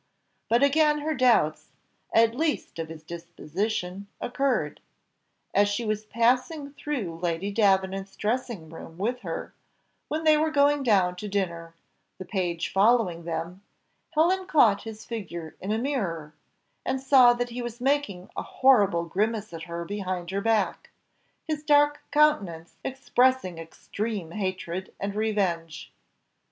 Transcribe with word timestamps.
But 0.49 0.63
again 0.63 1.01
her 1.01 1.13
doubts, 1.13 1.73
at 2.11 2.33
least 2.33 2.79
of 2.79 2.89
his 2.89 3.03
disposition, 3.03 4.07
occurred: 4.19 4.81
as 5.53 5.69
she 5.69 5.85
was 5.85 6.05
passing 6.05 6.71
through 6.71 7.19
Lady 7.19 7.51
Davenant's 7.51 8.15
dressing 8.15 8.71
room 8.71 8.97
with 8.97 9.19
her, 9.19 9.53
when 10.07 10.23
they 10.23 10.37
were 10.37 10.49
going 10.49 10.81
down 10.81 11.17
to 11.17 11.27
dinner, 11.27 11.75
the 12.17 12.25
page 12.25 12.73
following 12.73 13.25
them, 13.25 13.61
Helen 14.09 14.47
caught 14.47 14.81
his 14.85 15.05
figure 15.05 15.55
in 15.61 15.71
a 15.71 15.77
mirror, 15.77 16.33
and 16.83 16.99
saw 16.99 17.33
that 17.33 17.49
he 17.51 17.61
was 17.61 17.79
making 17.79 18.27
a 18.35 18.41
horrible 18.41 19.05
grimace 19.05 19.53
at 19.53 19.65
her 19.65 19.85
behind 19.85 20.31
her 20.31 20.41
back, 20.41 20.89
his 21.43 21.61
dark 21.63 22.01
countenance 22.09 22.79
expressing 22.83 23.59
extreme 23.59 24.31
hatred 24.31 24.95
and 24.99 25.13
revenge. 25.13 25.93